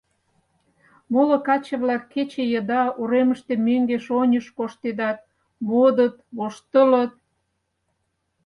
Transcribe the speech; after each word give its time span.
Моло 1.11 1.37
каче-влак 1.47 2.03
кече 2.13 2.43
еда 2.59 2.81
уремыште 3.01 3.53
мӧҥгеш-оньыш 3.65 4.45
коштедат, 4.57 5.19
модыт, 5.69 6.15
воштылыт. 6.37 7.13